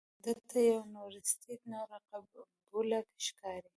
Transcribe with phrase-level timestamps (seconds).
[0.23, 3.69] ده ته یونورسټي نوره قبوله ښکاري.